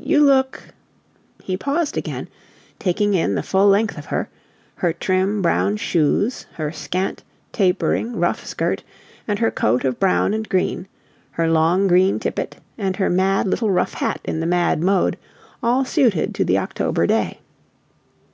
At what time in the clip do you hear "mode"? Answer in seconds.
14.82-15.16